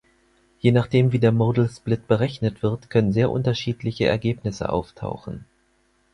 Je 0.63 0.71
nachdem, 0.71 1.11
wie 1.11 1.19
der 1.19 1.31
Modal 1.31 1.69
Split 1.69 2.07
berechnet 2.07 2.63
wird, 2.63 2.89
können 2.89 3.13
sehr 3.13 3.29
unterschiedliche 3.29 4.07
Ergebnisse 4.07 4.69
auftauchen. 4.69 5.45